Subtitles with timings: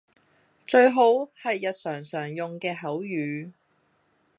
[0.65, 0.99] 最好
[1.39, 3.51] 係日常常用嘅口語